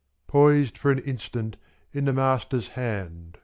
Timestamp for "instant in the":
0.97-2.13